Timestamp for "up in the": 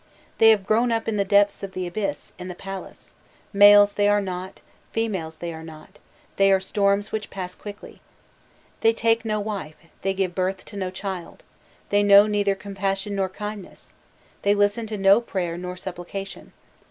0.91-1.23